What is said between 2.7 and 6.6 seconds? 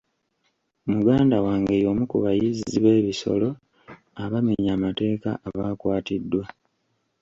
b'ebisolo abamenya amateeka abaakwatiddwa.